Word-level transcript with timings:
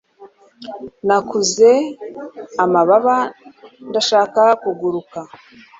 nakuze 1.07 1.71
amababa, 2.63 3.17
ndashaka 3.89 4.41
kuguruka 4.61 5.19